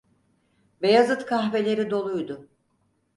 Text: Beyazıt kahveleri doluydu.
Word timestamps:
Beyazıt 0.81 1.25
kahveleri 1.25 1.89
doluydu. 1.91 2.47